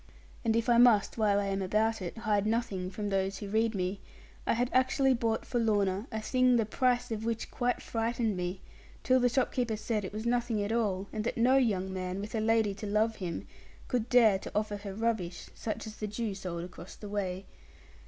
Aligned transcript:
And 0.43 0.55
if 0.55 0.67
I 0.67 0.79
must 0.79 1.19
while 1.19 1.39
I 1.39 1.45
am 1.45 1.61
about 1.61 2.01
it, 2.01 2.17
hide 2.17 2.47
nothing 2.47 2.89
from 2.89 3.09
those 3.09 3.37
who 3.37 3.47
read 3.47 3.75
me, 3.75 4.01
I 4.47 4.53
had 4.53 4.71
actually 4.73 5.13
bought 5.13 5.45
for 5.45 5.59
Lorna 5.59 6.07
a 6.11 6.19
thing 6.19 6.55
the 6.55 6.65
price 6.65 7.11
of 7.11 7.23
which 7.23 7.51
quite 7.51 7.83
frightened 7.83 8.35
me, 8.35 8.61
till 9.03 9.19
the 9.19 9.29
shopkeeper 9.29 9.77
said 9.77 10.03
it 10.03 10.11
was 10.11 10.25
nothing 10.25 10.63
at 10.63 10.71
all, 10.71 11.07
and 11.13 11.23
that 11.23 11.37
no 11.37 11.55
young 11.57 11.93
man, 11.93 12.19
with 12.19 12.33
a 12.33 12.39
lady 12.39 12.73
to 12.73 12.87
love 12.87 13.17
him, 13.17 13.45
could 13.87 14.09
dare 14.09 14.39
to 14.39 14.51
offer 14.55 14.77
her 14.77 14.95
rubbish, 14.95 15.49
such 15.53 15.85
as 15.85 15.97
the 15.97 16.07
Jew 16.07 16.33
sold 16.33 16.63
across 16.63 16.95
the 16.95 17.07
way. 17.07 17.45